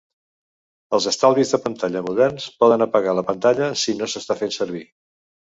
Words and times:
Els 0.97 1.07
estalvis 1.11 1.51
de 1.55 1.59
pantalla 1.65 2.01
moderns 2.09 2.49
poden 2.65 2.87
apagar 2.87 3.15
la 3.19 3.27
pantalla 3.31 3.71
si 3.83 3.99
no 4.01 4.11
s'està 4.15 4.39
fent 4.41 4.57
servir. 4.61 4.87